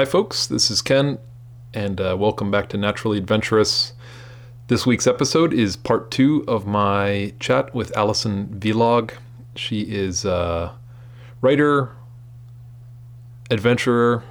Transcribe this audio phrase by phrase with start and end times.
[0.00, 0.46] Hi, folks.
[0.46, 1.18] This is Ken,
[1.74, 3.92] and uh, welcome back to Naturally Adventurous.
[4.68, 9.12] This week's episode is part two of my chat with Alison Világ.
[9.56, 10.74] She is a
[11.42, 11.94] writer,
[13.50, 14.24] adventurer,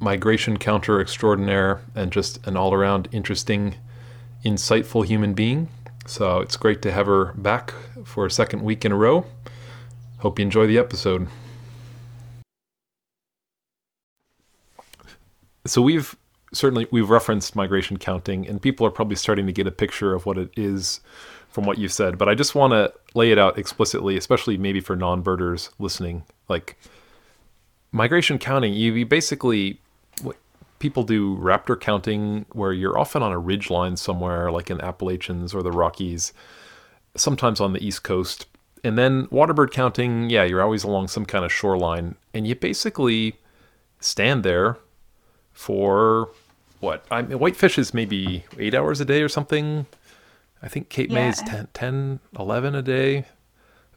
[0.00, 3.74] migration counter extraordinaire, and just an all around interesting,
[4.42, 5.68] insightful human being.
[6.06, 7.74] So it's great to have her back
[8.06, 9.26] for a second week in a row.
[10.20, 11.28] Hope you enjoy the episode.
[15.66, 16.16] So we've
[16.52, 20.26] certainly we've referenced migration counting and people are probably starting to get a picture of
[20.26, 21.00] what it is
[21.48, 24.80] from what you've said, but I just want to lay it out explicitly, especially maybe
[24.80, 26.24] for non-birders listening.
[26.48, 26.78] Like
[27.92, 29.80] migration counting, you, you basically
[30.22, 30.36] what
[30.78, 35.54] people do raptor counting where you're often on a ridge line somewhere like in Appalachians
[35.54, 36.32] or the Rockies,
[37.16, 38.46] sometimes on the East Coast.
[38.84, 43.36] And then waterbird counting, yeah, you're always along some kind of shoreline and you basically
[43.98, 44.76] stand there
[45.56, 46.28] for
[46.80, 47.04] what?
[47.10, 49.86] I mean, Whitefish is maybe eight hours a day or something.
[50.62, 53.24] I think Cape May is 10, 10, 11 a day.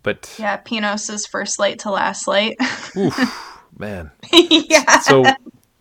[0.02, 2.55] But yeah, Pinos is first light to last light.
[2.97, 4.11] oof, man.
[4.31, 4.99] yeah.
[4.99, 5.25] So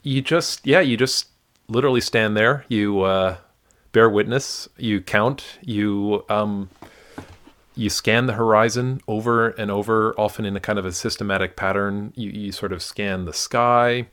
[0.03, 1.29] you just, yeah, you just
[1.69, 2.65] literally stand there.
[2.69, 3.37] You uh,
[3.93, 4.69] bear witness.
[4.77, 5.59] You count.
[5.63, 6.69] You um,
[7.77, 12.13] you scan the horizon over and over, often in a kind of a systematic pattern.
[12.17, 14.09] You you sort of scan the sky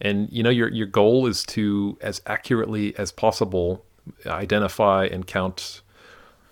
[0.00, 3.84] and you know your your goal is to as accurately as possible
[4.26, 5.82] identify and count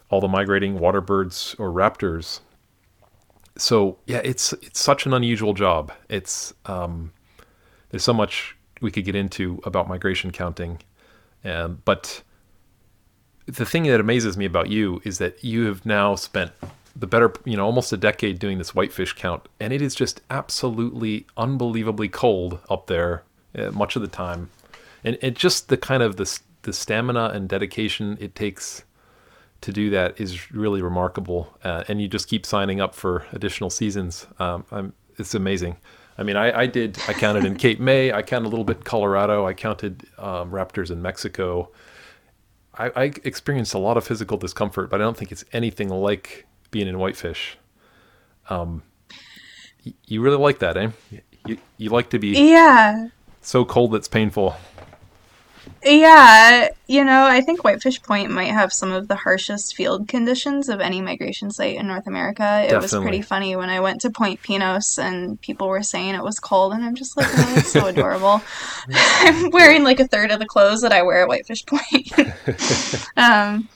[0.08, 2.40] all the migrating water birds or raptors.
[3.56, 5.92] So yeah, it's it's such an unusual job.
[6.08, 7.12] It's um,
[7.90, 10.80] there's so much we could get into about migration counting,
[11.44, 12.22] um, but
[13.46, 16.52] the thing that amazes me about you is that you have now spent
[16.96, 20.20] the better, you know, almost a decade doing this Whitefish count, and it is just
[20.30, 23.24] absolutely unbelievably cold up there
[23.72, 24.50] much of the time,
[25.04, 28.84] and it just the kind of the the stamina and dedication it takes
[29.60, 31.56] to do that is really remarkable.
[31.62, 34.26] Uh, and you just keep signing up for additional seasons.
[34.38, 35.76] Um, I'm, it's amazing.
[36.16, 36.98] I mean, I, I, did.
[37.08, 38.12] I counted in Cape May.
[38.12, 39.46] I counted a little bit Colorado.
[39.46, 41.70] I counted um, raptors in Mexico.
[42.74, 46.46] I, I, experienced a lot of physical discomfort, but I don't think it's anything like
[46.70, 47.58] being in Whitefish.
[48.48, 48.82] Um,
[50.06, 50.90] you really like that, eh?
[51.46, 53.08] You, you like to be yeah
[53.40, 54.56] so cold it's painful.
[55.82, 60.68] Yeah, you know, I think Whitefish Point might have some of the harshest field conditions
[60.68, 62.42] of any migration site in North America.
[62.42, 62.80] It Definitely.
[62.80, 66.38] was pretty funny when I went to Point Pinos and people were saying it was
[66.38, 68.42] cold, and I'm just like, oh, that's so adorable.
[68.90, 72.12] I'm wearing like a third of the clothes that I wear at Whitefish Point.
[73.16, 73.66] um,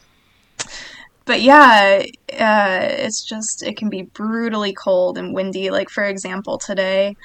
[1.25, 2.03] but yeah,
[2.39, 5.71] uh, it's just, it can be brutally cold and windy.
[5.71, 7.17] Like, for example, today,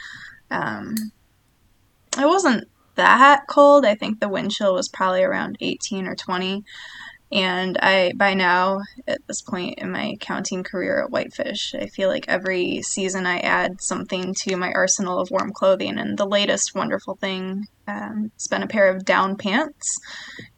[0.52, 0.96] um,
[2.18, 3.86] it wasn't that cold.
[3.86, 6.64] I think the wind chill was probably around 18 or 20.
[7.32, 12.10] And I, by now, at this point in my counting career at Whitefish, I feel
[12.10, 16.00] like every season I add something to my arsenal of warm clothing.
[16.00, 20.00] And the latest wonderful thing um, has been a pair of down pants.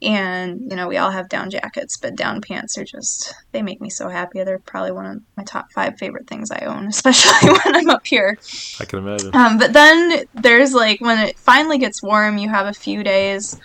[0.02, 3.82] And, you know, we all have down jackets, but down pants are just, they make
[3.82, 4.42] me so happy.
[4.42, 8.08] They're probably one of my top five favorite things I own, especially when I'm up
[8.08, 8.38] here.
[8.80, 9.36] I can imagine.
[9.36, 13.60] Um, but then there's like, when it finally gets warm, you have a few days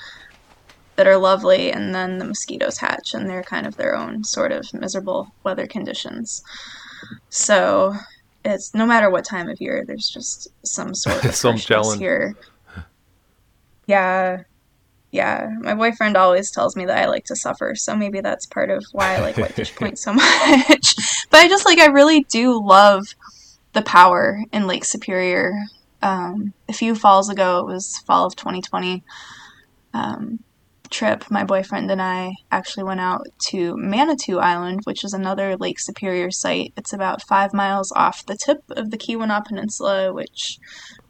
[0.97, 4.53] that are lovely, and then the mosquitoes hatch, and they're kind of their own sort
[4.53, 6.43] of miserable weather conditions.
[7.29, 7.95] So
[8.45, 12.35] it's no matter what time of year, there's just some sort of some challenge here.
[13.87, 14.43] Yeah,
[15.13, 15.51] yeah.
[15.61, 18.85] My boyfriend always tells me that I like to suffer, so maybe that's part of
[18.93, 20.95] why I like Whitefish Point so much.
[21.31, 23.07] but I just like I really do love
[23.73, 25.53] the power in Lake Superior.
[26.03, 29.03] Um, a few falls ago, it was fall of 2020.
[29.95, 30.41] Um,
[30.91, 35.79] trip, my boyfriend and I actually went out to Manitou Island, which is another Lake
[35.79, 36.73] Superior site.
[36.77, 40.59] It's about five miles off the tip of the Keweenaw Peninsula, which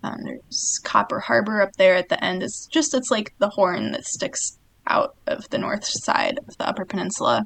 [0.03, 2.43] um, there's Copper Harbor up there at the end.
[2.43, 6.69] It's just, it's like the horn that sticks out of the north side of the
[6.69, 7.45] Upper Peninsula.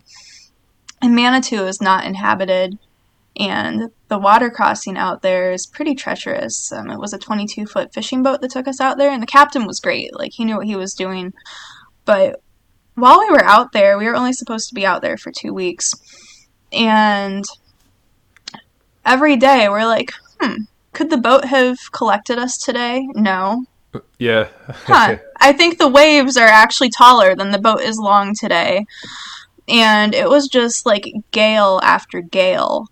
[1.03, 2.79] And Manitou is not inhabited,
[3.37, 6.71] and the water crossing out there is pretty treacherous.
[6.73, 9.27] Um, it was a 22 foot fishing boat that took us out there, and the
[9.27, 10.15] captain was great.
[10.15, 11.33] Like, he knew what he was doing.
[12.05, 12.41] But
[12.95, 15.55] while we were out there, we were only supposed to be out there for two
[15.55, 15.93] weeks.
[16.73, 17.45] And
[19.05, 20.63] every day we're like, hmm,
[20.93, 23.07] could the boat have collected us today?
[23.15, 23.65] No.
[24.19, 24.49] Yeah.
[24.69, 25.19] huh.
[25.41, 28.87] I think the waves are actually taller than the boat is long today.
[29.69, 32.87] And it was just like gale after gale.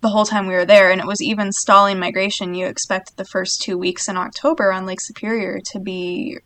[0.00, 2.54] the whole time we were there, and it was even stalling migration.
[2.54, 6.38] You expect the first two weeks in October on Lake Superior to be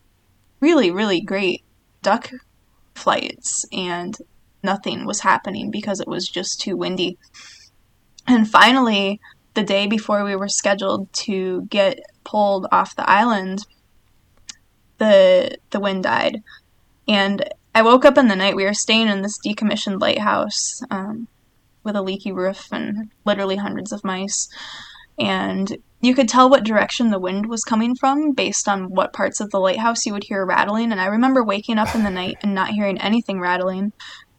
[0.63, 1.63] really, really great
[2.01, 2.31] duck
[2.95, 4.17] flights, and
[4.63, 7.19] nothing was happening because it was just too windy.
[8.27, 9.21] And finally,
[9.55, 13.67] the day before we were scheduled to get pulled off the island,
[14.99, 16.43] the the wind died,
[17.09, 17.45] and
[17.75, 18.57] I woke up in the night.
[18.57, 21.27] We were staying in this decommissioned lighthouse um,
[21.83, 24.49] with a leaky roof and literally hundreds of mice,
[25.19, 29.41] and you could tell what direction the wind was coming from based on what parts
[29.41, 30.91] of the lighthouse you would hear rattling.
[30.91, 33.93] And I remember waking up in the night and not hearing anything rattling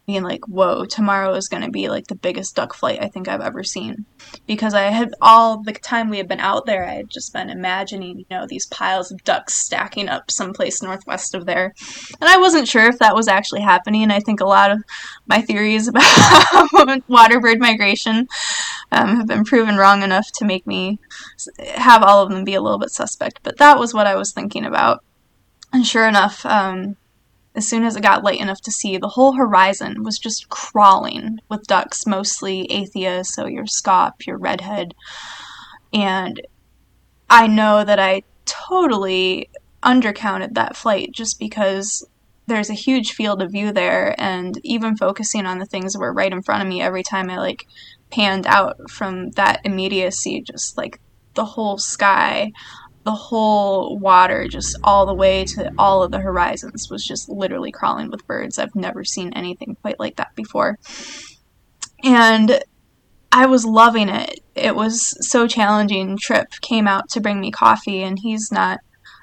[0.06, 3.26] being like, whoa, tomorrow is going to be like the biggest duck flight I think
[3.26, 4.04] I've ever seen.
[4.46, 7.48] Because I had all the time we had been out there, I had just been
[7.48, 11.72] imagining, you know, these piles of ducks stacking up someplace northwest of there.
[12.20, 14.10] And I wasn't sure if that was actually happening.
[14.10, 14.82] I think a lot of
[15.26, 16.02] my theories about
[17.08, 18.28] waterbird migration
[18.92, 20.98] um, have been proven wrong enough to make me
[21.74, 23.40] have all of them be a little bit suspect.
[23.42, 25.04] But that was what I was thinking about.
[25.72, 26.96] And sure enough, um,
[27.54, 31.38] as soon as it got light enough to see, the whole horizon was just crawling
[31.48, 34.94] with ducks, mostly Aythya, so your scaup, your redhead.
[35.92, 36.40] And
[37.30, 39.50] I know that I totally
[39.82, 42.06] undercounted that flight just because
[42.46, 46.12] there's a huge field of view there and even focusing on the things that were
[46.12, 47.66] right in front of me every time I like
[48.14, 51.00] panned out from that immediacy just like
[51.34, 52.52] the whole sky
[53.04, 57.70] the whole water, just all the way to all of the horizons, was just literally
[57.70, 58.58] crawling with birds.
[58.58, 60.78] I've never seen anything quite like that before.
[62.02, 62.62] And
[63.30, 64.40] I was loving it.
[64.54, 66.16] It was so challenging.
[66.16, 68.80] Trip came out to bring me coffee, and he's not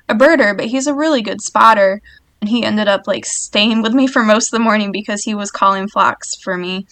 [0.07, 2.01] a birder, but he's a really good spotter.
[2.39, 5.33] And he ended up like staying with me for most of the morning because he
[5.33, 6.85] was calling flocks for me.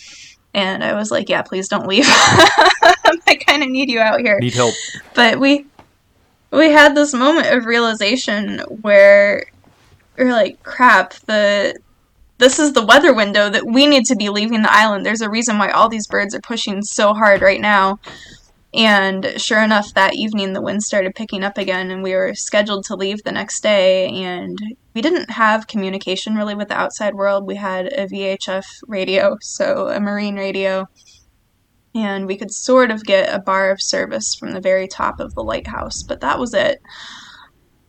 [0.53, 2.05] And I was like, yeah, please don't leave.
[2.07, 4.39] I kind of need you out here.
[4.39, 4.73] Need help.
[5.13, 5.65] But we
[6.51, 9.45] we had this moment of realization where
[10.17, 11.79] we're like, crap, the
[12.39, 15.05] this is the weather window that we need to be leaving the island.
[15.05, 17.99] There's a reason why all these birds are pushing so hard right now.
[18.73, 22.85] And sure enough, that evening the wind started picking up again, and we were scheduled
[22.85, 24.07] to leave the next day.
[24.07, 24.57] And
[24.99, 27.47] we didn't have communication really with the outside world.
[27.47, 30.89] We had a VHF radio, so a marine radio
[31.95, 35.35] and we could sort of get a bar of service from the very top of
[35.35, 36.81] the lighthouse, but that was it.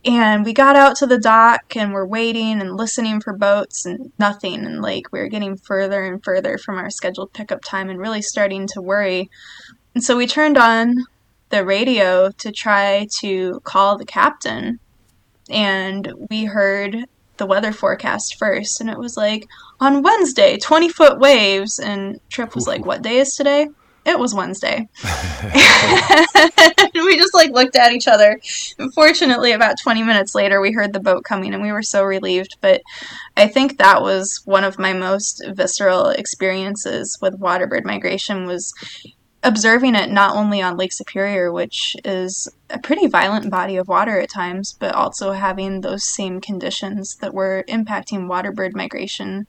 [0.05, 4.13] And we got out to the dock and we're waiting and listening for boats and
[4.17, 4.65] nothing.
[4.65, 8.21] And like we were getting further and further from our scheduled pickup time and really
[8.21, 9.29] starting to worry.
[9.95, 10.95] And so we turned on
[11.49, 14.79] the radio to try to call the captain.
[15.51, 16.95] And we heard
[17.37, 18.81] the weather forecast first.
[18.81, 19.47] And it was like,
[19.79, 21.79] on Wednesday, 20 foot waves.
[21.79, 23.67] And Trip was like, what day is today?
[24.05, 24.89] it was Wednesday.
[26.95, 28.39] we just like looked at each other.
[28.95, 32.57] Fortunately, about 20 minutes later, we heard the boat coming and we were so relieved.
[32.61, 32.81] But
[33.37, 38.73] I think that was one of my most visceral experiences with waterbird migration was
[39.43, 44.19] observing it not only on Lake Superior, which is a pretty violent body of water
[44.19, 49.47] at times, but also having those same conditions that were impacting waterbird migration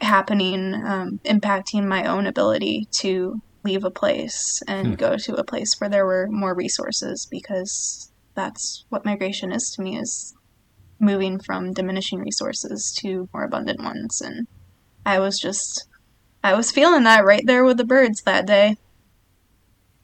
[0.00, 4.94] happening, um, impacting my own ability to leave a place and hmm.
[4.94, 9.82] go to a place where there were more resources because that's what migration is to
[9.82, 10.34] me is
[11.00, 14.46] moving from diminishing resources to more abundant ones and
[15.04, 15.88] i was just
[16.46, 18.76] i was feeling that right there with the birds that day.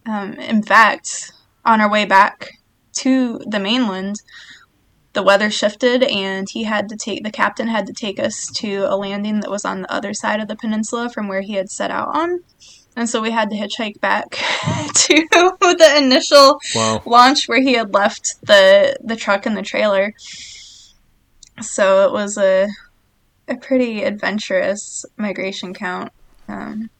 [0.04, 1.32] Um, in fact
[1.64, 2.50] on our way back
[2.94, 4.16] to the mainland
[5.12, 8.86] the weather shifted and he had to take the captain had to take us to
[8.88, 11.70] a landing that was on the other side of the peninsula from where he had
[11.70, 12.40] set out on.
[12.96, 17.02] And so we had to hitchhike back to the initial wow.
[17.06, 20.14] launch where he had left the the truck and the trailer.
[21.60, 22.68] So it was a
[23.48, 26.12] a pretty adventurous migration count
[26.48, 26.90] um,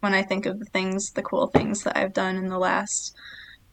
[0.00, 3.14] when i think of the things the cool things that i've done in the last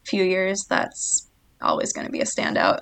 [0.04, 1.30] few years that's
[1.64, 2.80] always going to be a standout.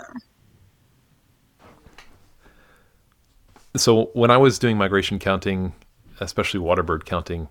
[3.76, 5.72] So when I was doing migration counting,
[6.20, 7.48] especially waterbird counting,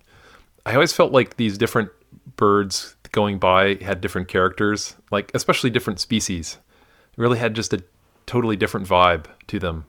[0.64, 1.90] I always felt like these different
[2.36, 6.58] birds going by had different characters, like especially different species.
[7.16, 7.82] really had just a
[8.26, 9.84] totally different vibe to them.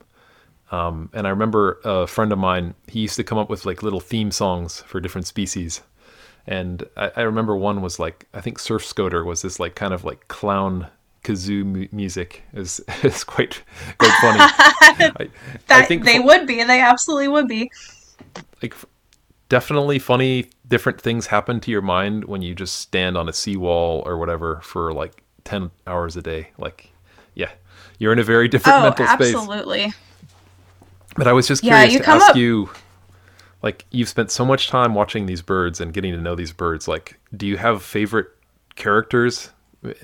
[0.73, 3.83] Um, and I remember a friend of mine, he used to come up with like
[3.83, 5.81] little theme songs for different species.
[6.47, 9.93] And I, I remember one was like, I think Surf Scoter was this like kind
[9.93, 10.87] of like clown
[11.23, 13.61] kazoo mu- music is is quite
[13.99, 14.39] quite funny.
[14.41, 15.29] I,
[15.67, 16.63] that, I think they would be.
[16.63, 17.69] They absolutely would be.
[18.63, 18.73] Like
[19.49, 24.01] definitely funny different things happen to your mind when you just stand on a seawall
[24.07, 26.91] or whatever for like 10 hours a day like
[27.35, 27.51] yeah
[27.99, 29.93] you're in a very different Oh, mental space absolutely.
[31.15, 32.69] But i was just Yeah, curious you to ask up- you
[33.61, 36.87] like you've spent so much time watching these birds and getting to know these birds
[36.87, 38.27] like do you have favorite
[38.75, 39.51] characters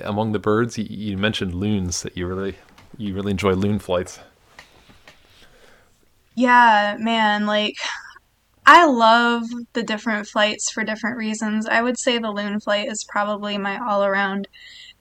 [0.03, 0.77] among the birds?
[0.77, 2.55] You, you mentioned loons that you really
[2.97, 4.19] you really enjoy loon flights.
[6.35, 7.75] Yeah, man, like
[8.65, 11.65] I love the different flights for different reasons.
[11.65, 14.47] I would say the loon flight is probably my all around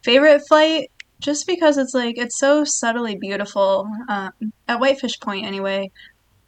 [0.03, 3.89] favorite flight just because it's like it's so subtly beautiful.
[4.09, 4.33] Um,
[4.67, 5.91] at Whitefish Point, anyway,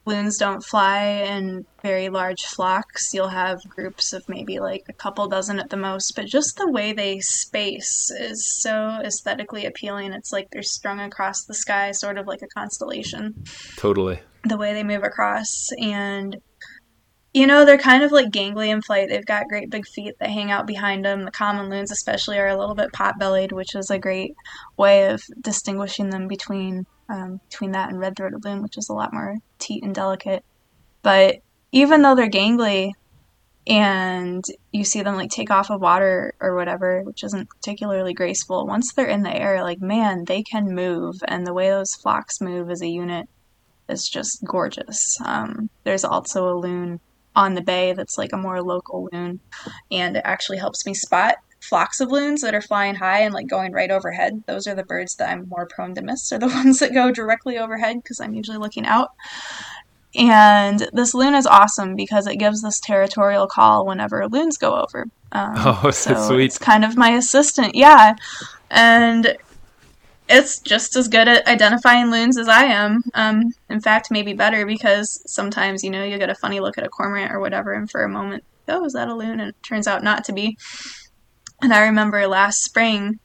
[0.07, 3.13] loons don't fly in very large flocks.
[3.13, 6.71] You'll have groups of maybe like a couple dozen at the most, but just the
[6.71, 10.13] way they space is so aesthetically appealing.
[10.13, 13.45] It's like they're strung across the sky, sort of like a constellation
[13.77, 16.37] totally the way they move across and
[17.33, 19.09] you know they're kind of like gangly in flight.
[19.09, 22.49] They've got great big feet that hang out behind them the common loons especially are
[22.49, 24.35] a little bit pot-bellied which is a great
[24.77, 29.13] way of distinguishing them between um, between that and red-throated loon which is a lot
[29.13, 30.45] more teat and delicate.
[31.03, 31.37] But
[31.73, 32.93] even though they're gangly
[33.67, 38.67] and you see them like take off of water or whatever which isn't particularly graceful
[38.67, 41.15] once they're in the air like man they can move.
[41.29, 43.29] And the way those flocks move as a unit
[43.89, 45.17] is just gorgeous.
[45.25, 47.01] Um, there's also a loon
[47.41, 49.41] on the bay that's like a more local loon,
[49.91, 53.47] and it actually helps me spot flocks of loons that are flying high and like
[53.47, 54.43] going right overhead.
[54.47, 57.11] Those are the birds that I'm more prone to miss, are the ones that go
[57.13, 59.11] directly overhead because I'm usually looking out.
[60.15, 65.07] And this loon is awesome because it gives this territorial call whenever loons go over.
[65.33, 65.55] Um,
[65.85, 66.47] Oh, so sweet.
[66.47, 68.15] it's kind of my assistant, yeah.
[68.71, 69.37] And
[70.31, 73.03] it's just as good at identifying loons as I am.
[73.15, 76.87] Um, in fact, maybe better because sometimes you know you get a funny look at
[76.87, 79.41] a cormorant or whatever, and for a moment, oh, is that a loon?
[79.41, 80.57] And it turns out not to be.
[81.61, 83.19] And I remember last spring,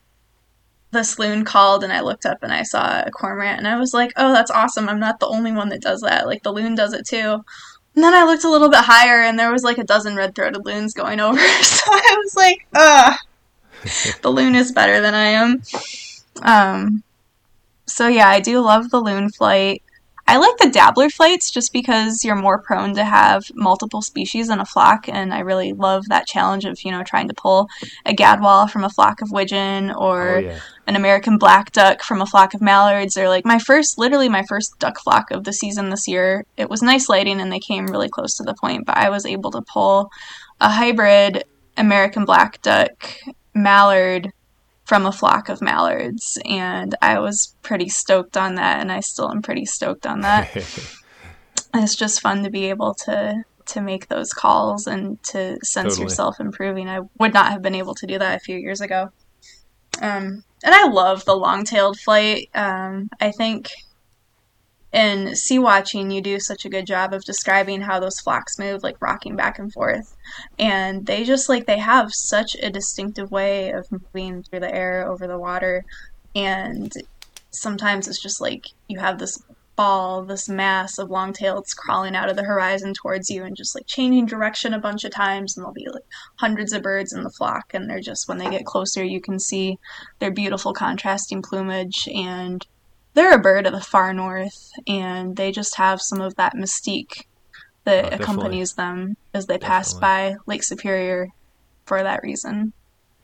[0.91, 3.93] this loon called, and I looked up and I saw a cormorant, and I was
[3.93, 4.89] like, oh, that's awesome.
[4.89, 6.25] I'm not the only one that does that.
[6.25, 7.43] Like the loon does it too.
[7.95, 10.65] And then I looked a little bit higher, and there was like a dozen red-throated
[10.65, 11.37] loons going over.
[11.37, 13.19] so I was like, ugh,
[14.23, 15.61] the loon is better than I am.
[16.41, 17.03] Um,
[17.87, 19.81] so yeah, I do love the loon flight.
[20.27, 24.59] I like the dabbler flights just because you're more prone to have multiple species in
[24.59, 27.67] a flock, and I really love that challenge of you know trying to pull
[28.05, 32.21] a gadwall from a flock of widgeon or oh yeah an American black duck from
[32.21, 35.53] a flock of mallards, or like my first, literally my first duck flock of the
[35.53, 36.45] season this year.
[36.57, 39.25] It was nice lighting and they came really close to the point, but I was
[39.25, 40.11] able to pull
[40.61, 41.43] a hybrid
[41.77, 43.15] American black duck
[43.53, 44.31] mallard
[44.85, 49.29] from a flock of mallards, and I was pretty stoked on that, and I still
[49.31, 50.55] am pretty stoked on that.
[51.73, 56.03] it's just fun to be able to to make those calls and to sense Totally.
[56.03, 56.87] yourself improving.
[56.87, 59.09] I would not have been able to do that a few years ago.
[60.01, 62.49] Um, and I love the long-tailed flight.
[62.53, 63.71] Um, I think
[64.95, 68.81] in sea watching, you do such a good job of describing how those flocks move,
[68.81, 70.15] like rocking back and forth.
[70.57, 75.05] And they just like they have such a distinctive way of moving through the air
[75.05, 75.83] over the water.
[76.33, 76.93] And
[77.51, 79.37] sometimes it's just like you have this
[79.75, 83.85] ball, this mass of long-taileds crawling out of the horizon towards you and just like
[83.87, 86.05] changing direction a bunch of times and there'll be like
[86.37, 89.37] hundreds of birds in the flock and they're just when they get closer you can
[89.37, 89.77] see
[90.19, 92.65] their beautiful contrasting plumage and
[93.15, 97.23] they're a bird of the far north and they just have some of that mystique
[97.85, 101.29] that Oh, accompanies them as they pass by Lake Superior
[101.85, 102.73] for that reason.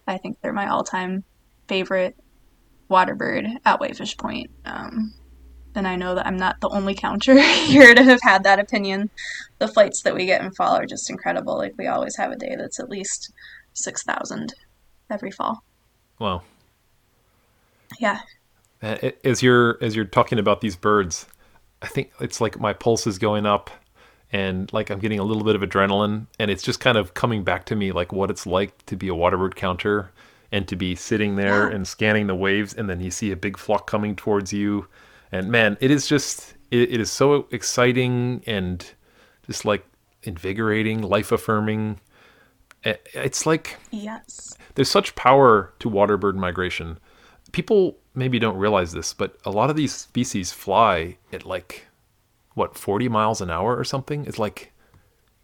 [0.08, 1.24] I think they're my all-time
[1.68, 2.16] favorite
[2.90, 4.50] water bird at Whitefish Point.
[4.66, 5.14] Um,
[5.74, 9.10] and I know that I'm not the only counter here to have had that opinion.
[9.60, 11.58] The flights that we get in fall are just incredible.
[11.58, 13.32] Like we always have a day that's at least
[13.74, 14.54] six thousand
[15.10, 15.64] every fall.
[16.20, 16.42] wow
[18.00, 18.20] Yeah.
[18.82, 21.28] As you're as you're talking about these birds
[21.84, 23.70] i think it's like my pulse is going up
[24.32, 27.44] and like i'm getting a little bit of adrenaline and it's just kind of coming
[27.44, 30.12] back to me like what it's like to be a waterbird counter
[30.52, 31.76] and to be sitting there Yeah.
[31.76, 34.88] and scanning the waves and then you see a big flock coming towards you
[35.32, 38.86] and man it is just it, it is so exciting and
[39.46, 39.86] just like
[40.24, 42.00] invigorating life affirming
[42.84, 44.56] it's like Yes.
[44.76, 46.98] there's such power to waterbird migration.
[47.52, 51.88] People maybe don't realize this, but a lot of these species fly at like
[52.54, 54.26] what 40 miles an hour or something.
[54.26, 54.74] It's like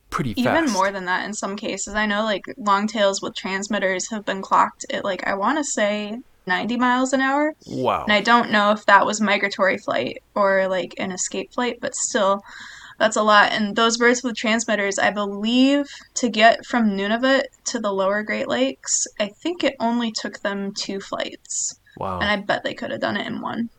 [0.10, 0.64] pretty fast.
[0.64, 1.96] Even more than that in some cases.
[1.96, 6.20] I know like longtails with transmitters have been clocked at like I want to say
[6.46, 7.54] 90 miles an hour.
[7.68, 8.04] Wow.
[8.04, 11.94] And I don't know if that was migratory flight or like an escape flight, but
[11.96, 12.42] still,
[12.98, 13.52] That's a lot.
[13.52, 18.48] And those birds with transmitters, I believe, to get from Nunavut to the lower Great
[18.48, 21.80] Lakes, I think it only took them two flights.
[21.98, 22.20] Wow.
[22.20, 23.70] And I bet they could have done it in one.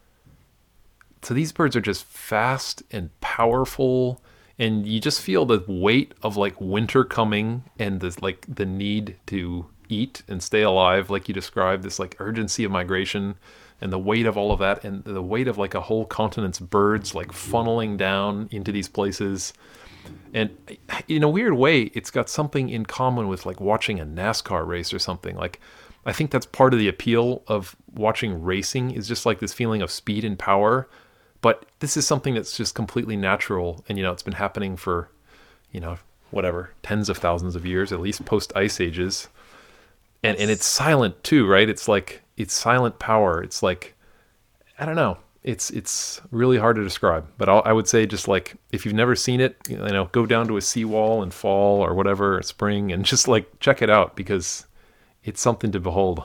[1.23, 4.21] So these birds are just fast and powerful
[4.59, 9.17] and you just feel the weight of like winter coming and the like the need
[9.27, 13.37] to eat and stay alive like you described this like urgency of migration
[13.81, 16.59] and the weight of all of that and the weight of like a whole continent's
[16.59, 19.53] birds like funneling down into these places
[20.35, 20.51] and
[21.07, 24.93] in a weird way it's got something in common with like watching a NASCAR race
[24.93, 25.61] or something like
[26.07, 29.83] I think that's part of the appeal of watching racing is just like this feeling
[29.83, 30.89] of speed and power.
[31.41, 35.11] But this is something that's just completely natural and you know it's been happening for
[35.71, 35.99] you know
[36.31, 39.29] whatever tens of thousands of years at least post ice ages.
[40.23, 41.69] And and it's silent too right?
[41.69, 43.43] It's like it's silent power.
[43.43, 43.95] It's like
[44.79, 45.19] i don't know.
[45.45, 47.27] It's it's really hard to describe.
[47.39, 50.27] But I'll, i would say just like if you've never seen it you know go
[50.27, 54.17] down to a seawall and fall or whatever spring and just like check it out
[54.17, 54.67] because
[55.29, 56.25] it's something to behold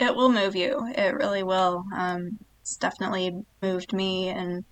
[0.00, 3.32] it will move you it really will um, it's definitely
[3.62, 4.64] moved me and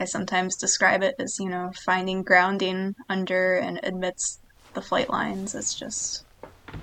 [0.00, 4.40] I sometimes describe it as, you know, finding grounding under and amidst
[4.74, 5.54] the flight lines.
[5.54, 6.24] It's just,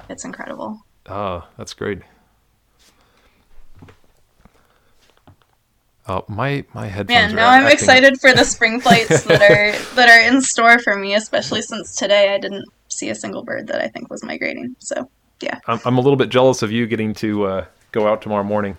[0.09, 0.79] it's incredible.
[1.07, 2.01] Ah, that's great.
[6.07, 7.33] Uh, my my headphones.
[7.33, 10.95] Man, now I'm excited for the spring flights that are that are in store for
[10.95, 11.15] me.
[11.15, 14.75] Especially since today I didn't see a single bird that I think was migrating.
[14.79, 15.09] So
[15.41, 18.43] yeah, I'm, I'm a little bit jealous of you getting to uh, go out tomorrow
[18.43, 18.77] morning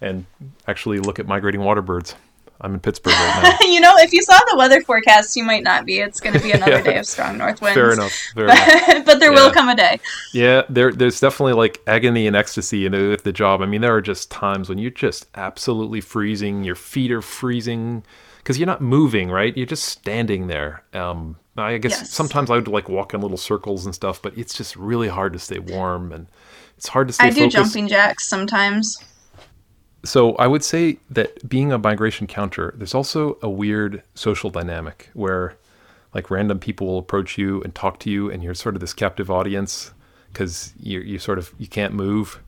[0.00, 0.26] and
[0.66, 2.14] actually look at migrating water birds.
[2.60, 3.66] I'm in Pittsburgh right now.
[3.66, 5.98] you know, if you saw the weather forecast, you might not be.
[5.98, 6.82] It's going to be another yeah.
[6.82, 7.74] day of strong north winds.
[7.74, 8.12] Fair enough.
[8.34, 9.04] Fair but, enough.
[9.06, 9.44] but there yeah.
[9.44, 10.00] will come a day.
[10.32, 13.60] Yeah, there, there's definitely like agony and ecstasy in with the job.
[13.60, 16.64] I mean, there are just times when you're just absolutely freezing.
[16.64, 18.04] Your feet are freezing
[18.38, 19.56] because you're not moving, right?
[19.56, 20.82] You're just standing there.
[20.94, 22.10] Um, I guess yes.
[22.10, 25.32] sometimes I would like walk in little circles and stuff, but it's just really hard
[25.32, 26.26] to stay warm and
[26.76, 27.26] it's hard to stay.
[27.26, 27.56] I do focused.
[27.56, 28.98] jumping jacks sometimes
[30.06, 35.10] so I would say that being a migration counter, there's also a weird social dynamic
[35.14, 35.56] where
[36.14, 38.94] like random people will approach you and talk to you and you're sort of this
[38.94, 39.92] captive audience
[40.32, 42.40] because you you sort of you can't move.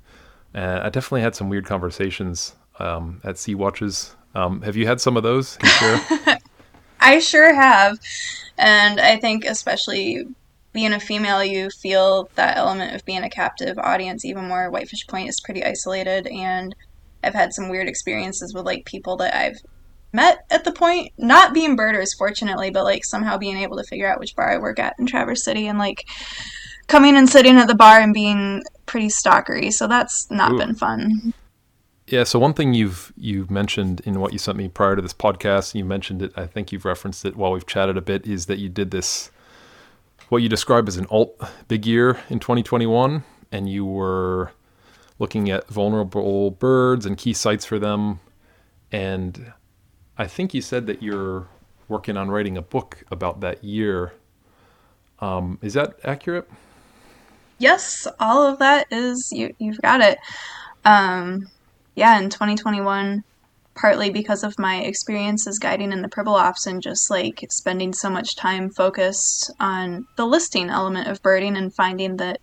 [0.55, 4.15] Uh, I definitely had some weird conversations um, at Sea Watches.
[4.35, 5.59] Um, have you had some of those?
[7.01, 7.99] I sure have,
[8.57, 10.27] and I think especially
[10.73, 14.71] being a female, you feel that element of being a captive audience even more.
[14.71, 16.75] Whitefish Point is pretty isolated, and
[17.23, 19.59] I've had some weird experiences with like people that I've
[20.13, 24.09] met at the point, not being birders, fortunately, but like somehow being able to figure
[24.09, 26.05] out which bar I work at in Traverse City and like
[26.87, 29.73] coming and sitting at the bar and being pretty stalkery.
[29.73, 30.59] So that's not Ooh.
[30.59, 31.35] been fun.
[32.07, 35.13] Yeah, so one thing you've you've mentioned in what you sent me prior to this
[35.13, 38.47] podcast, you mentioned it, I think you've referenced it while we've chatted a bit, is
[38.47, 39.31] that you did this
[40.31, 44.53] what you describe as an alt big year in 2021 and you were
[45.19, 48.21] looking at vulnerable birds and key sites for them.
[48.93, 49.53] And
[50.17, 51.49] I think you said that you're
[51.89, 54.13] working on writing a book about that year.
[55.21, 56.49] Um, is that accurate?
[57.59, 59.55] Yes, all of that is you.
[59.59, 60.19] You've got it.
[60.85, 61.49] Um,
[61.97, 63.25] yeah, in 2021,
[63.75, 68.37] partly because of my experiences guiding in the Pribilofs and just like spending so much
[68.37, 72.41] time focused on the listing element of birding and finding that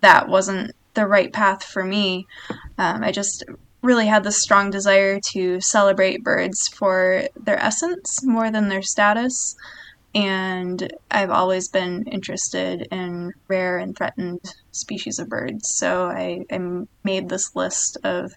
[0.00, 2.26] that wasn't the right path for me.
[2.78, 3.44] Um, I just
[3.82, 9.56] really had this strong desire to celebrate birds for their essence more than their status.
[10.14, 15.74] And I've always been interested in rare and threatened species of birds.
[15.76, 18.32] So I, I made this list of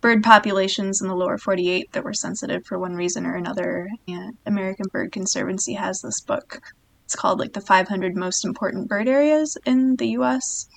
[0.00, 3.90] bird populations in the lower 48 that were sensitive for one reason or another.
[4.08, 6.60] And American Bird Conservancy has this book.
[7.04, 10.68] It's called like the 500 most important bird areas in the US.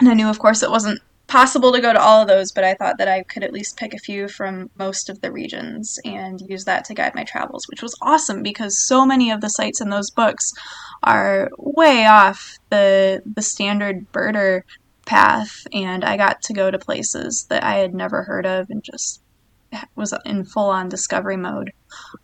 [0.00, 2.64] And I knew, of course, it wasn't possible to go to all of those, but
[2.64, 5.98] I thought that I could at least pick a few from most of the regions
[6.04, 9.48] and use that to guide my travels, which was awesome because so many of the
[9.48, 10.52] sites in those books
[11.02, 14.62] are way off the the standard birder
[15.06, 18.82] path and I got to go to places that I had never heard of and
[18.82, 19.20] just
[19.96, 21.72] was in full on discovery mode.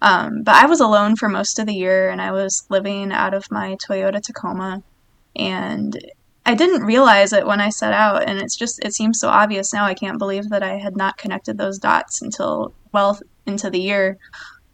[0.00, 3.34] Um, but I was alone for most of the year and I was living out
[3.34, 4.82] of my Toyota Tacoma
[5.36, 5.98] and
[6.46, 9.72] I didn't realize it when I set out, and it's just it seems so obvious
[9.72, 9.84] now.
[9.84, 14.18] I can't believe that I had not connected those dots until well into the year.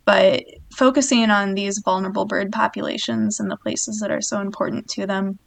[0.05, 5.07] But focusing on these vulnerable bird populations and the places that are so important to
[5.07, 5.38] them,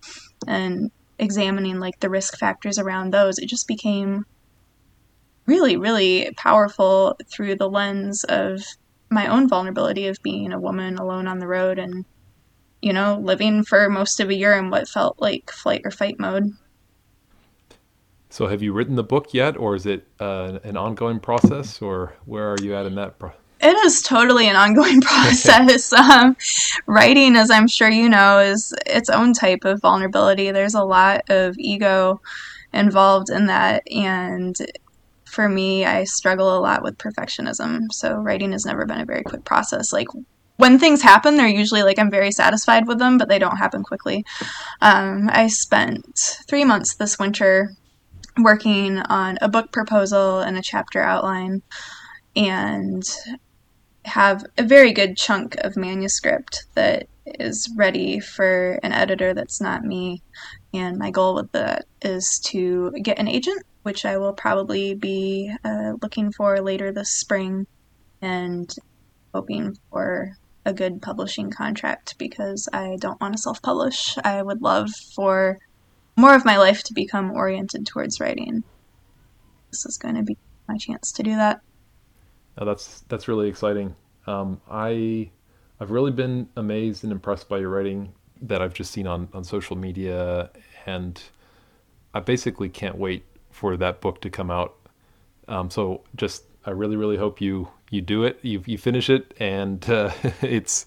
[0.47, 4.25] and examining like the risk factors around those, it just became
[5.45, 8.61] really, really powerful through the lens of
[9.09, 12.05] my own vulnerability of being a woman alone on the road and
[12.81, 16.19] you know living for most of a year in what felt like flight or fight
[16.19, 16.51] mode
[18.29, 22.13] so have you written the book yet or is it uh, an ongoing process or
[22.25, 25.91] where are you at in that pro- it is totally an ongoing process.
[25.93, 26.35] um,
[26.85, 30.51] writing, as I'm sure you know, is its own type of vulnerability.
[30.51, 32.21] There's a lot of ego
[32.73, 33.83] involved in that.
[33.91, 34.55] And
[35.25, 37.91] for me, I struggle a lot with perfectionism.
[37.91, 39.91] So writing has never been a very quick process.
[39.91, 40.07] Like
[40.59, 43.81] when things happen, they're usually like I'm very satisfied with them, but they don't happen
[43.83, 44.25] quickly.
[44.81, 47.71] Um, I spent three months this winter
[48.37, 51.61] working on a book proposal and a chapter outline.
[52.35, 53.03] And
[54.05, 59.83] have a very good chunk of manuscript that is ready for an editor that's not
[59.83, 60.21] me.
[60.73, 65.53] And my goal with that is to get an agent, which I will probably be
[65.63, 67.67] uh, looking for later this spring
[68.21, 68.73] and
[69.33, 70.35] hoping for
[70.69, 74.17] a good publishing contract because I don't want to self publish.
[74.23, 75.59] I would love for
[76.15, 78.63] more of my life to become oriented towards writing.
[79.71, 81.61] This is going to be my chance to do that.
[82.55, 83.95] That's that's really exciting.
[84.27, 85.31] Um, I
[85.79, 89.43] I've really been amazed and impressed by your writing that I've just seen on on
[89.43, 90.51] social media,
[90.85, 91.21] and
[92.13, 94.75] I basically can't wait for that book to come out.
[95.47, 99.33] Um, so just I really really hope you you do it, you you finish it,
[99.39, 100.85] and uh, it's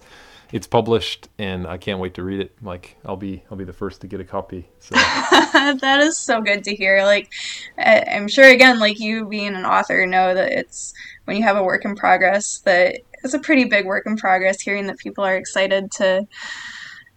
[0.52, 2.52] it's published and I can't wait to read it.
[2.62, 4.68] Like I'll be I'll be the first to get a copy.
[4.80, 7.02] So that is so good to hear.
[7.04, 7.32] Like
[7.78, 10.92] I'm sure again, like you being an author, know that it's
[11.24, 14.60] when you have a work in progress that it's a pretty big work in progress.
[14.60, 16.28] Hearing that people are excited to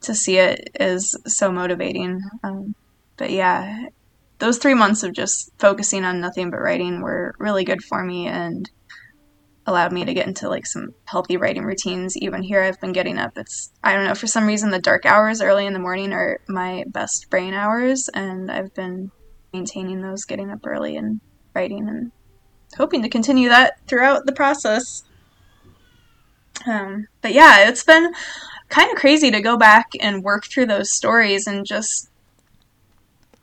[0.02, 2.22] to see it is so motivating.
[2.44, 2.74] Um,
[3.18, 3.88] but yeah,
[4.40, 8.28] those three months of just focusing on nothing but writing were really good for me
[8.28, 8.70] and
[9.68, 12.18] allowed me to get into like some healthy writing routines.
[12.18, 13.38] Even here, I've been getting up.
[13.38, 16.40] It's I don't know for some reason the dark hours early in the morning are
[16.48, 19.12] my best brain hours, and I've been
[19.54, 21.22] maintaining those, getting up early and
[21.54, 22.12] writing, and
[22.78, 25.04] hoping to continue that throughout the process.
[26.68, 28.14] Um, but yeah, it's been
[28.70, 32.10] kind of crazy to go back and work through those stories and just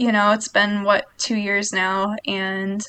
[0.03, 2.85] you know it's been what two years now and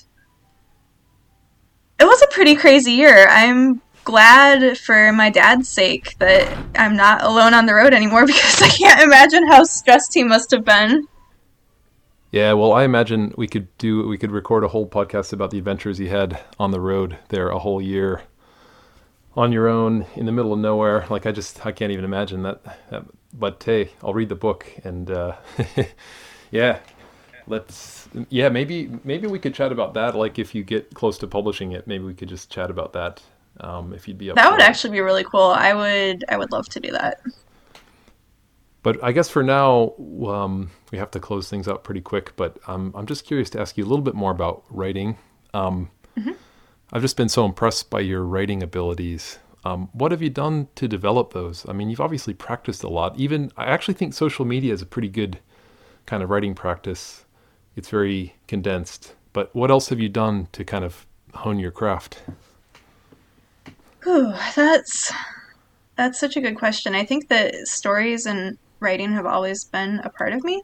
[1.99, 3.27] it was a pretty crazy year.
[3.29, 8.61] I'm glad for my dad's sake that I'm not alone on the road anymore because
[8.61, 11.07] I can't imagine how stressed he must have been.
[12.31, 15.59] Yeah, well, I imagine we could do we could record a whole podcast about the
[15.59, 18.23] adventures he had on the road there a whole year
[19.35, 21.05] on your own in the middle of nowhere.
[21.09, 22.61] Like I just I can't even imagine that.
[23.31, 25.35] but hey, I'll read the book and uh,
[26.51, 26.79] yeah,
[27.47, 30.15] let's yeah maybe maybe we could chat about that.
[30.15, 33.21] Like if you get close to publishing it maybe we could just chat about that
[33.59, 34.67] um, if you'd be up to that would it.
[34.67, 35.51] actually be really cool.
[35.55, 37.21] I would i would love to do that.
[38.81, 39.93] But i guess for now
[40.27, 43.59] um, we have to close things up pretty quick but um, i'm just curious to
[43.59, 45.17] ask you a little bit more about writing.
[45.53, 46.31] Um, mm-hmm.
[46.91, 49.39] i've just been so impressed by your writing abilities.
[49.65, 51.65] Um, what have you done to develop those?
[51.69, 53.17] I mean you've obviously practiced a lot.
[53.19, 55.39] Even i actually think social media is a pretty good
[56.05, 57.22] kind of writing practice
[57.75, 59.13] it's very condensed.
[59.33, 62.21] But what else have you done to kind of hone your craft?
[64.05, 65.11] Ooh, that's
[65.95, 66.95] that's such a good question.
[66.95, 70.61] I think that stories and writing have always been a part of me.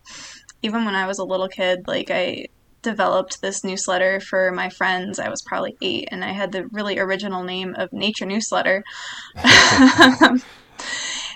[0.61, 2.47] Even when I was a little kid, like I
[2.81, 5.19] developed this newsletter for my friends.
[5.19, 8.83] I was probably eight, and I had the really original name of Nature Newsletter.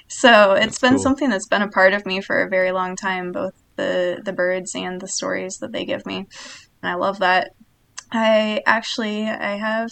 [0.07, 1.03] so it's that's been cool.
[1.03, 4.33] something that's been a part of me for a very long time, both the the
[4.33, 6.27] birds and the stories that they give me,
[6.81, 7.51] and I love that.
[8.11, 9.89] I actually I have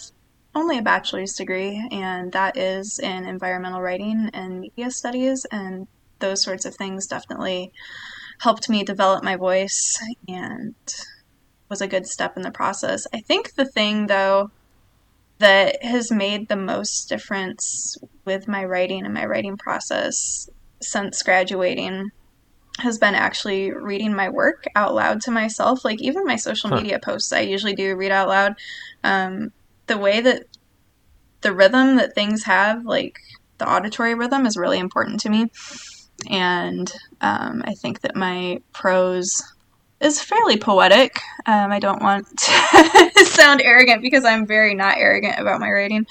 [0.54, 5.86] only a bachelor's degree, and that is in environmental writing and media studies, and
[6.18, 7.72] those sorts of things definitely
[8.40, 10.74] helped me develop my voice and
[11.68, 13.06] was a good step in the process.
[13.14, 14.50] I think the thing though
[15.38, 20.48] that has made the most difference with my writing and my writing process
[20.80, 22.10] since graduating
[22.82, 25.84] has been actually reading my work out loud to myself.
[25.84, 26.76] Like even my social huh.
[26.76, 28.54] media posts, I usually do read out loud.
[29.04, 29.52] Um,
[29.86, 30.44] the way that
[31.40, 33.18] the rhythm that things have, like
[33.58, 35.50] the auditory rhythm, is really important to me.
[36.30, 39.42] And um, I think that my prose
[40.02, 41.20] is fairly poetic.
[41.46, 46.06] Um, I don't want to sound arrogant because I'm very not arrogant about my writing.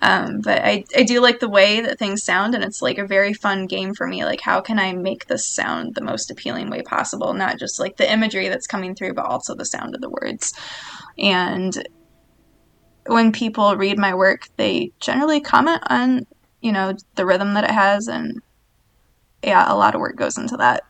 [0.00, 3.06] Um, but I, I do like the way that things sound, and it's like a
[3.06, 4.24] very fun game for me.
[4.24, 7.34] Like, how can I make this sound the most appealing way possible?
[7.34, 10.54] Not just like the imagery that's coming through, but also the sound of the words.
[11.18, 11.76] And
[13.06, 16.26] when people read my work, they generally comment on,
[16.60, 18.40] you know, the rhythm that it has, and
[19.42, 20.84] yeah, a lot of work goes into that.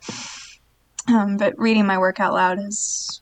[1.08, 3.20] Um, but reading my work out loud is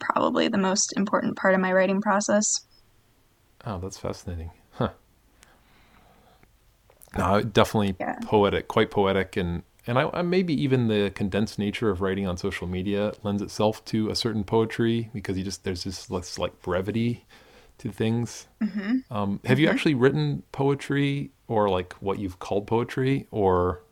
[0.00, 2.60] probably the most important part of my writing process.
[3.66, 4.50] Oh, that's fascinating.
[4.72, 4.90] Huh.
[7.16, 8.16] No, definitely Yeah.
[8.22, 12.36] poetic, quite poetic, and and I, I maybe even the condensed nature of writing on
[12.38, 16.60] social media lends itself to a certain poetry because you just there's this less like
[16.62, 17.24] brevity
[17.78, 18.48] to things.
[18.60, 23.82] hmm Um, have you actually written poetry or like what you've called poetry, or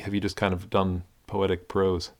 [0.00, 2.10] have you just kind of done poetic prose?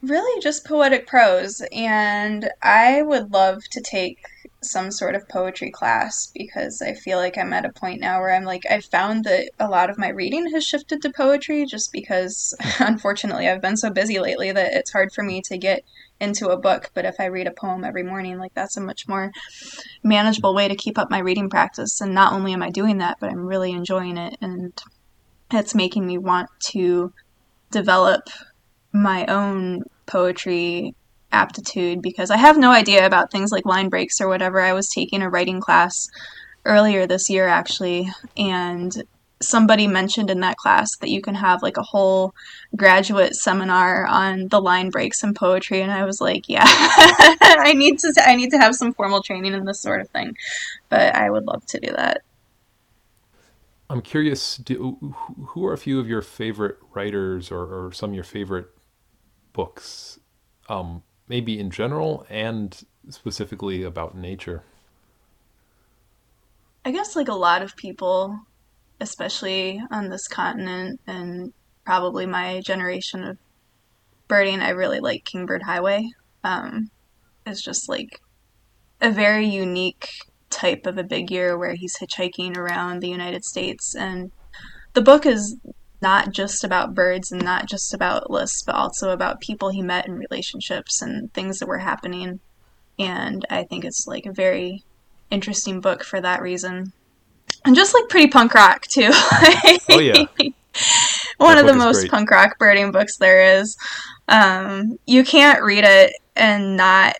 [0.00, 4.18] Really, just poetic prose, and I would love to take
[4.62, 8.34] some sort of poetry class because I feel like I'm at a point now where
[8.34, 11.92] I'm like, I've found that a lot of my reading has shifted to poetry just
[11.92, 15.84] because, unfortunately, I've been so busy lately that it's hard for me to get
[16.20, 16.90] into a book.
[16.94, 19.32] But if I read a poem every morning, like that's a much more
[20.02, 22.00] manageable way to keep up my reading practice.
[22.00, 24.72] And not only am I doing that, but I'm really enjoying it, and
[25.52, 27.12] it's making me want to
[27.70, 28.28] develop
[28.98, 30.94] my own poetry
[31.30, 34.60] aptitude because I have no idea about things like line breaks or whatever.
[34.60, 36.08] I was taking a writing class
[36.64, 39.02] earlier this year actually, and
[39.40, 42.34] somebody mentioned in that class that you can have like a whole
[42.74, 48.00] graduate seminar on the line breaks in poetry and I was like, yeah, I need
[48.00, 50.36] to I need to have some formal training in this sort of thing.
[50.88, 52.22] But I would love to do that.
[53.90, 55.14] I'm curious, do,
[55.48, 58.68] who are a few of your favorite writers or, or some of your favorite
[59.58, 60.20] books,
[60.68, 64.62] um, maybe in general and specifically about nature?
[66.84, 68.38] I guess like a lot of people,
[69.00, 71.52] especially on this continent and
[71.84, 73.36] probably my generation of
[74.28, 76.08] birding, I really like Kingbird Highway.
[76.44, 76.92] Um,
[77.44, 78.20] it's just like
[79.00, 80.08] a very unique
[80.50, 83.96] type of a big year where he's hitchhiking around the United States.
[83.96, 84.30] And
[84.92, 85.56] the book is
[86.00, 90.06] not just about birds and not just about lists, but also about people he met
[90.06, 92.40] and relationships and things that were happening.
[92.98, 94.84] And I think it's like a very
[95.30, 96.92] interesting book for that reason.
[97.64, 99.10] And just like pretty punk rock too.
[99.90, 100.24] Oh, yeah.
[101.38, 102.10] One That of the most great.
[102.10, 103.76] punk rock birding books there is.
[104.28, 107.16] Um, you can't read it and not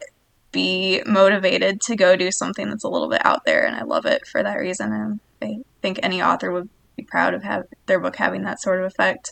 [0.52, 4.06] be motivated to go do something that's a little bit out there, and I love
[4.06, 4.92] it for that reason.
[4.92, 8.80] And I think any author would be proud of have their book having that sort
[8.80, 9.30] of effect.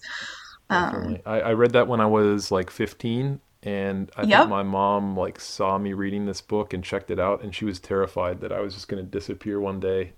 [0.70, 4.26] Um, I, I read that when I was like 15, and I Yep.
[4.26, 7.64] think my mom like saw me reading this book and checked it out, and she
[7.64, 10.12] was terrified that I was just going to disappear one day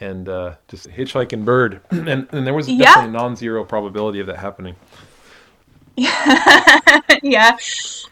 [0.00, 1.82] and uh, just hitchhiking bird.
[1.90, 2.72] and, and there was Yeah.
[2.72, 4.76] definitely a non-zero probability of that happening.
[5.96, 7.56] yeah,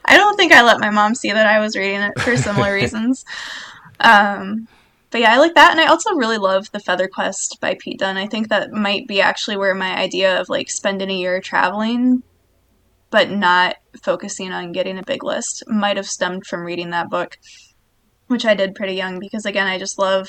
[0.05, 2.73] I don't think I let my mom see that I was reading it for similar
[2.73, 3.25] reasons.
[4.01, 4.69] Um,
[5.11, 7.99] but yeah, I like that, and I also really love The Feather Quest by Pete
[7.99, 8.17] Dunne.
[8.17, 12.23] I think that might be actually where my idea of like spending a year traveling,
[13.11, 17.39] but not focusing on getting a big list, might have stemmed from reading that book,
[18.27, 20.29] which I did pretty young because again, I just love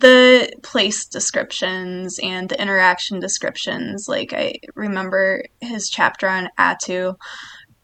[0.00, 4.06] the place descriptions and the interaction descriptions.
[4.08, 7.16] Like I remember his chapter on Attu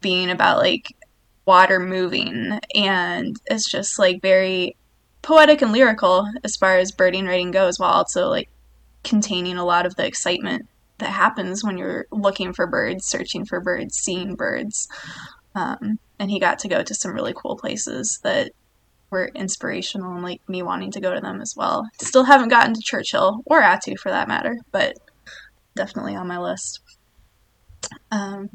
[0.01, 0.95] being about like
[1.47, 4.77] water moving and it's just like very
[5.27, 8.49] poetic and lyrical as far as birding writing goes while also like
[9.03, 13.61] containing a lot of the excitement that happens when you're looking for birds, searching for
[13.61, 14.89] birds, seeing birds.
[15.57, 18.53] Um, and he got to go to some really cool places that
[19.11, 21.89] were inspirational and like me wanting to go to them as well.
[22.01, 24.97] Still haven't gotten to Churchill or Attu for that matter, but
[25.75, 26.79] definitely on my list.
[28.13, 28.51] Um,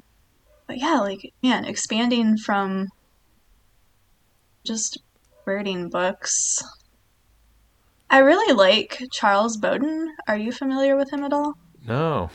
[0.67, 2.87] but yeah, like man, expanding from
[4.63, 5.01] just
[5.51, 6.63] birding books.
[8.09, 10.15] I really like Charles Bowden.
[10.29, 11.55] Are you familiar with him at all?
[11.85, 12.29] No.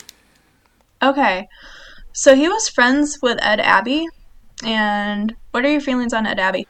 [1.02, 1.48] Okay.
[2.12, 4.06] So he was friends with Ed Abbey.
[4.64, 6.68] And what are your feelings on Ed Abbey?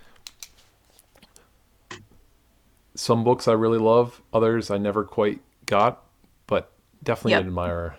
[2.95, 6.05] Some books I really love, others I never quite got,
[6.47, 6.71] but
[7.03, 7.41] definitely Yep.
[7.41, 7.97] an admirer.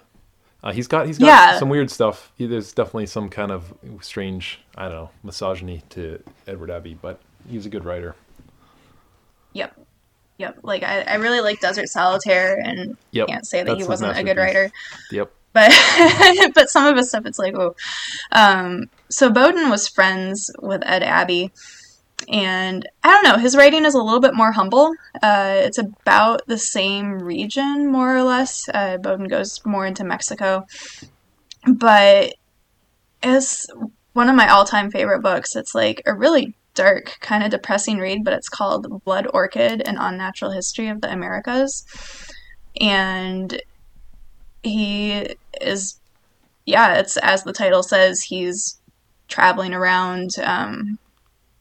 [0.64, 1.60] Uh, he's got he's got Yeah.
[1.60, 2.32] some weird stuff.
[2.38, 7.20] He, there's definitely some kind of strange, I don't know, misogyny to Edward Abbey, but
[7.50, 8.16] he's a good writer.
[9.58, 9.80] Yep.
[10.38, 10.60] Yep.
[10.62, 13.28] Like I, I really like Desert Solitaire and Yep.
[13.28, 14.72] can't say that that's he wasn't a good writer.
[15.12, 15.32] Yep.
[15.54, 15.72] But
[16.54, 17.76] but some of his stuff it's like, oh.
[18.32, 21.52] Um so Bowden was friends with Ed Abbey
[22.30, 24.94] and I don't know, his writing is a little bit more humble.
[25.24, 28.68] Uh, it's about the same region, more or less.
[28.74, 30.66] Uh, Bowden goes more into Mexico.
[31.66, 32.34] But
[33.24, 33.68] it's
[34.14, 37.98] one of my all time favorite books, it's like a really dark, kind of depressing
[37.98, 41.84] read, but it's called Blood Orchid An Unnatural History of the Americas.
[42.80, 43.62] And
[44.64, 46.00] he is,
[46.66, 48.80] yeah, it's as the title says, he's
[49.28, 51.00] traveling around, um,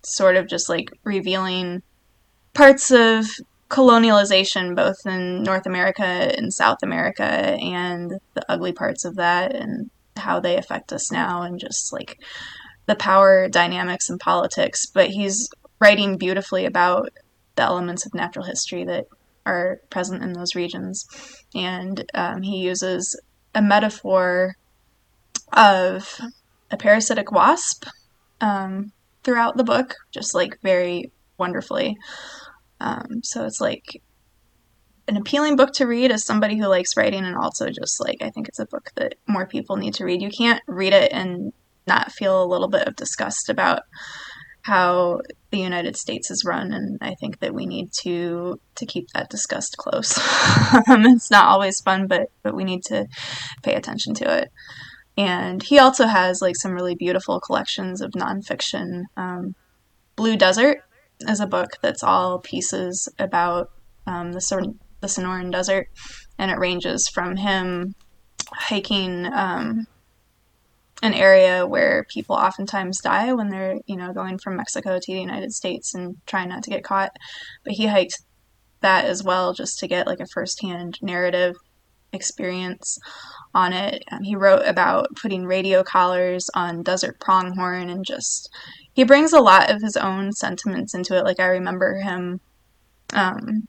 [0.05, 1.83] sort of just like revealing
[2.55, 3.26] parts of
[3.68, 9.90] colonialization both in North America and South America and the ugly parts of that and
[10.16, 12.20] how they affect us now and just like
[12.87, 15.49] the power dynamics and politics but he's
[15.81, 17.11] writing beautifully about
[17.57, 19.07] the elements of natural history that
[19.44, 21.07] are present in those regions
[21.55, 23.20] and um, he uses
[23.55, 24.57] a metaphor
[25.53, 26.20] of
[26.70, 27.87] a parasitic wasp
[28.40, 31.96] um, throughout the book just like very wonderfully
[32.81, 34.03] um, so it's like
[35.09, 38.31] an appealing book to read as somebody who likes writing, and also just like I
[38.31, 40.22] think it's a book that more people need to read.
[40.22, 41.53] You can't read it and
[41.87, 43.83] not feel a little bit of disgust about
[44.62, 45.20] how
[45.51, 49.31] the United States is run, and I think that we need to to keep that
[49.31, 50.18] disgust close.
[50.88, 53.07] it's not always fun, but but we need to
[53.62, 54.51] pay attention to it.
[55.16, 59.05] And he also has like some really beautiful collections of nonfiction.
[59.16, 59.55] Um,
[60.16, 60.79] Blue Desert
[61.20, 63.70] is a book that's all pieces about
[64.07, 65.88] um, the, Son- the Sonoran Desert,
[66.38, 67.94] and it ranges from him
[68.53, 69.87] hiking um,
[71.03, 75.21] an area where people oftentimes die when they're you know going from Mexico to the
[75.21, 77.13] United States and trying not to get caught,
[77.65, 78.23] but he hiked
[78.81, 81.57] that as well just to get like a firsthand narrative
[82.13, 82.99] experience
[83.55, 84.03] on it.
[84.11, 88.51] Um, he wrote about putting radio collars on desert pronghorn and just
[88.95, 91.25] he brings a lot of his own sentiments into it.
[91.25, 92.41] Like I remember him
[93.13, 93.69] um,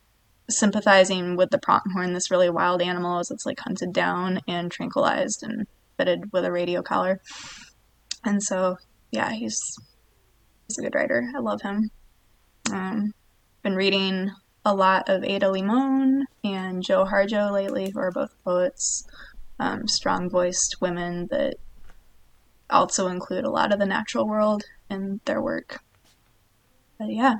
[0.49, 5.43] sympathizing with the pronghorn, this really wild animal, as it's like hunted down and tranquilized
[5.43, 7.21] and fitted with a radio collar.
[8.23, 8.77] And so,
[9.11, 9.57] yeah, he's
[10.67, 11.29] he's a good writer.
[11.35, 11.89] I love him.
[12.71, 13.13] Um,
[13.63, 14.31] been reading
[14.65, 19.05] a lot of Ada Limon and Joy Harjo lately, who are both poets,
[19.59, 21.55] um, strong voiced women that
[22.69, 25.79] also include a lot of the natural world in their work.
[26.99, 27.35] But yeah.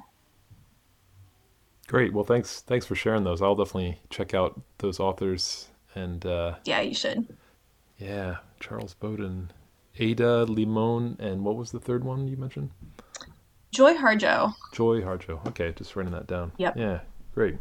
[1.87, 2.13] Great.
[2.13, 2.61] Well, thanks.
[2.61, 3.41] Thanks for sharing those.
[3.41, 5.67] I'll definitely check out those authors.
[5.95, 7.35] And uh, yeah, you should.
[7.97, 9.51] Yeah, Charles Bowden,
[9.97, 12.71] Ada Limon, and what was the third one you mentioned?
[13.71, 14.53] Joy Harjo.
[14.73, 15.45] Joy Harjo.
[15.47, 16.51] Okay, just writing that down.
[16.57, 16.77] Yep.
[16.77, 16.99] Yeah,
[17.33, 17.57] great.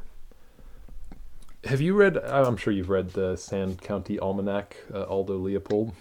[1.65, 2.17] Have you read?
[2.19, 5.93] I'm sure you've read the Sand County Almanac, uh, Aldo Leopold.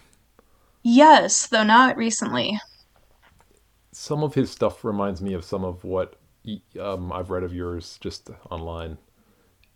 [0.84, 2.60] Yes, though not recently
[3.96, 6.18] some of his stuff reminds me of some of what
[6.80, 8.98] um, I've read of yours just online.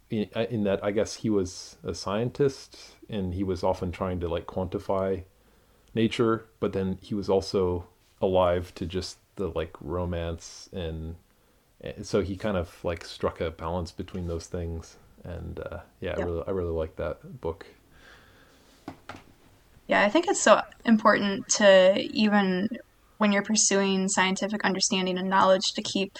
[0.10, 2.78] In, uh, that, I guess he was a scientist
[3.10, 5.24] and he was often trying to like quantify
[5.94, 7.86] nature, but then he was also
[8.22, 11.16] alive to just the like romance and,
[11.82, 14.98] and so he kind of like struck a balance between those things.
[15.24, 16.20] And uh, yeah, yep.
[16.20, 17.68] I really, I really like that book.
[19.88, 22.68] Yeah, I think it's so important to even
[23.18, 26.18] when you're pursuing scientific understanding and knowledge to keep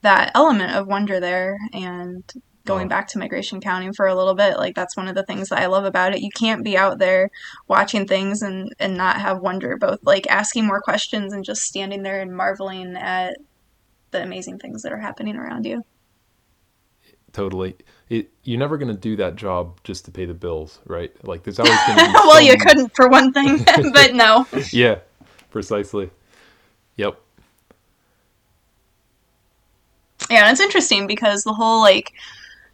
[0.00, 2.24] that element of wonder there and
[2.64, 2.88] going oh.
[2.88, 5.58] back to migration counting for a little bit like that's one of the things that
[5.58, 7.30] i love about it you can't be out there
[7.68, 12.02] watching things and and not have wonder both like asking more questions and just standing
[12.02, 13.36] there and marveling at
[14.10, 15.82] the amazing things that are happening around you
[17.32, 17.74] totally
[18.10, 21.42] it, you're never going to do that job just to pay the bills right like
[21.42, 24.98] there's always going to be well you couldn't for one thing but no yeah
[25.52, 26.10] precisely.
[26.96, 27.20] Yep.
[30.30, 32.12] Yeah, and it's interesting because the whole like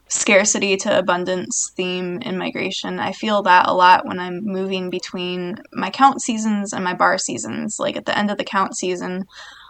[0.08, 5.56] scarcity to abundance theme in migration, I feel that a lot when I'm moving between
[5.72, 7.78] my count seasons and my bar seasons.
[7.78, 9.26] Like at the end of the count season,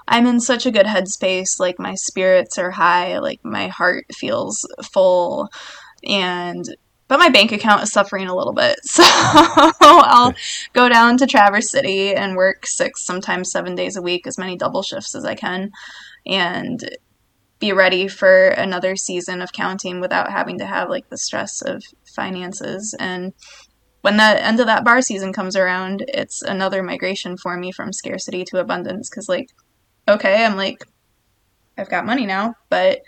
[0.06, 4.66] I'm in such a good headspace, like my spirits are high, like my heart feels
[4.92, 5.48] full.
[6.04, 6.64] And
[7.08, 8.78] but my bank account is suffering a little bit.
[8.84, 9.02] So
[9.80, 10.34] I'll
[10.72, 14.56] go down to Traverse City and work six, sometimes seven days a week, as many
[14.56, 15.70] double shifts as I can,
[16.26, 16.88] and
[17.58, 21.82] be ready for another season of counting without having to have like the stress of
[22.04, 22.94] finances.
[22.98, 23.32] And
[24.02, 27.92] when the end of that bar season comes around, it's another migration for me from
[27.92, 29.48] scarcity to abundance because, like,
[30.06, 30.84] okay, I'm like,
[31.76, 33.02] I've got money now, but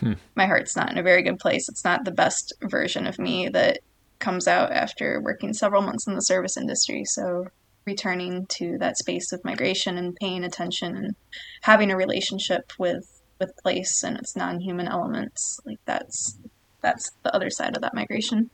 [0.00, 0.14] hmm.
[0.34, 1.68] my heart's not in a very good place.
[1.68, 3.80] It's not the best version of me that
[4.18, 7.04] comes out after working several months in the service industry.
[7.04, 7.46] So
[7.86, 11.14] returning to that space of migration and paying attention and
[11.62, 16.38] having a relationship with with place and its non-human elements like that's
[16.80, 18.50] that's the other side of that migration.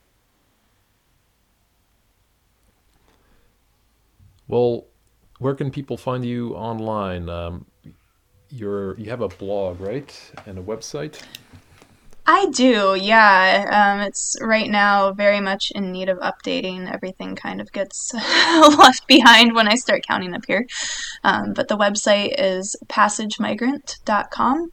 [4.47, 4.85] Well
[5.39, 7.27] where can people find you online?
[7.27, 7.65] Um,
[8.49, 11.21] you're you have a blog, right, and a website.
[12.25, 13.95] I do, yeah.
[13.97, 16.91] Um, it's right now very much in need of updating.
[16.91, 18.13] Everything kind of gets
[18.77, 20.65] left behind when I start counting up here.
[21.23, 24.71] Um, but the website is passagemigrant.com.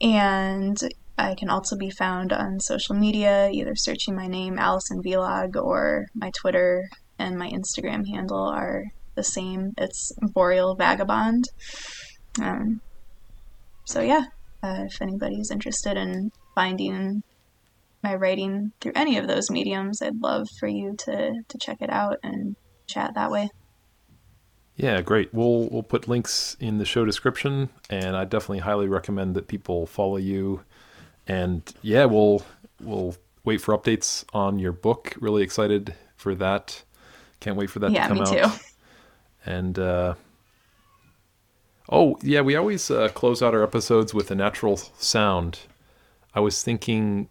[0.00, 0.78] And
[1.18, 6.06] I can also be found on social media, either searching my name, Alison Világ, or
[6.14, 6.88] my Twitter
[7.18, 8.84] and my Instagram handle are
[9.16, 9.72] the same.
[9.76, 11.44] It's Boreal Vagabond.
[12.40, 12.80] Um,
[13.84, 14.26] so yeah,
[14.66, 17.22] uh, if anybody's interested in finding
[18.02, 21.90] my writing through any of those mediums, I'd love for you to to check it
[21.90, 22.56] out and
[22.86, 23.48] chat that way.
[24.76, 25.32] Yeah, great.
[25.32, 29.86] We'll we'll put links in the show description, and I definitely highly recommend that people
[29.86, 30.62] follow you.
[31.26, 32.42] And yeah, we'll
[32.80, 35.14] we'll wait for updates on your book.
[35.20, 36.82] Really excited for that.
[37.40, 38.52] Can't wait for that yeah, to come me out.
[38.52, 38.64] too.
[39.46, 40.14] And uh,
[41.88, 45.60] oh yeah, we always uh, close out our episodes with a natural sound.
[46.34, 47.28] I was thinking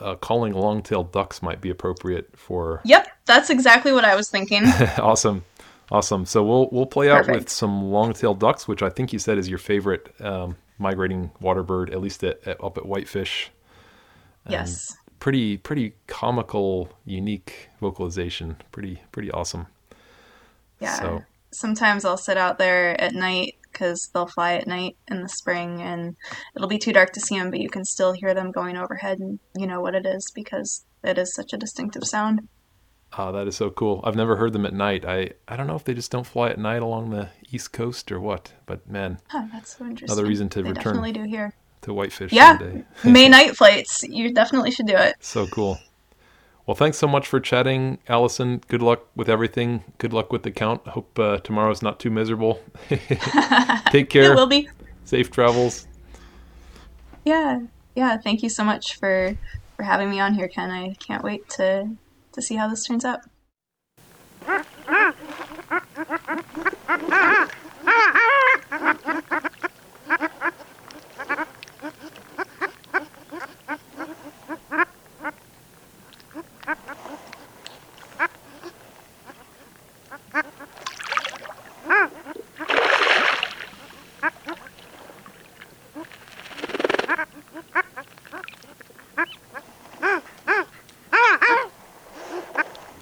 [0.00, 2.80] uh, calling long-tailed ducks might be appropriate for.
[2.84, 4.64] Yep, that's exactly what I was thinking.
[4.98, 5.44] awesome,
[5.90, 6.24] awesome.
[6.26, 9.48] So we'll we'll play out with some long-tailed ducks, which I think you said is
[9.48, 13.50] your favorite um, migrating water bird, at least at, at, up at Whitefish.
[14.44, 14.96] And yes.
[15.18, 18.56] Pretty pretty comical, unique vocalization.
[18.70, 19.66] Pretty pretty awesome.
[20.78, 20.94] Yeah.
[21.00, 25.28] So Sometimes I'll sit out there at night because they'll fly at night in the
[25.28, 26.16] spring and
[26.54, 29.18] it'll be too dark to see them, but you can still hear them going overhead
[29.18, 32.48] and you know what it is because it is such a distinctive sound.
[33.18, 34.00] Oh, that is so cool.
[34.02, 35.04] I've never heard them at night.
[35.04, 38.10] I, I don't know if they just don't fly at night along the East Coast
[38.10, 40.10] or what, but man, Huh, that's so interesting.
[40.18, 40.82] Another reason to they return.
[40.84, 41.52] definitely do here.
[41.82, 42.58] to Whitefish Yeah.
[43.04, 44.02] May night flights.
[44.04, 45.16] You definitely should do it.
[45.20, 45.78] So cool.
[46.66, 48.60] Well, thanks so much for chatting, Alison.
[48.66, 49.84] Good luck with everything.
[49.98, 50.84] Good luck with the count.
[50.88, 52.60] Hope uh, tomorrow's not too miserable.
[52.88, 53.00] Take
[54.10, 54.32] care.
[54.32, 54.68] It will be.
[55.04, 55.86] Safe travels.
[57.24, 57.60] Yeah.
[57.94, 58.16] Yeah.
[58.16, 59.38] Thank you so much for
[59.76, 60.72] for having me on here, Ken.
[60.72, 61.88] I can't wait to
[62.32, 63.20] to see how this turns out.